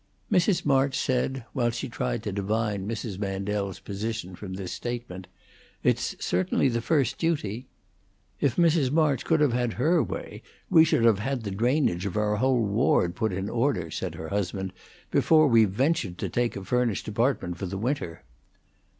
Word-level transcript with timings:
Mrs. 0.31 0.65
March 0.65 0.97
said, 0.97 1.45
while 1.53 1.69
she 1.69 1.87
tried 1.87 2.23
to 2.23 2.31
divine 2.31 2.87
Mrs. 2.87 3.19
Mandel's 3.19 3.79
position 3.79 4.35
from 4.35 4.55
this 4.55 4.71
statement, 4.71 5.27
"It's 5.83 6.15
certainly 6.19 6.69
the 6.69 6.81
first 6.81 7.19
duty." 7.19 7.67
"If 8.39 8.55
Mrs. 8.55 8.89
March 8.89 9.23
could 9.23 9.41
have 9.41 9.53
had 9.53 9.73
her 9.73 10.01
way, 10.01 10.41
we 10.71 10.83
should 10.85 11.05
have 11.05 11.19
had 11.19 11.43
the 11.43 11.51
drainage 11.51 12.07
of 12.07 12.17
our 12.17 12.37
whole 12.37 12.65
ward 12.65 13.13
put 13.15 13.31
in 13.31 13.47
order," 13.47 13.91
said 13.91 14.15
her 14.15 14.29
husband, 14.29 14.73
"before 15.11 15.45
we 15.45 15.65
ventured 15.65 16.17
to 16.17 16.29
take 16.29 16.55
a 16.55 16.65
furnished 16.65 17.07
apartment 17.07 17.59
for 17.59 17.67
the 17.67 17.77
winter." 17.77 18.23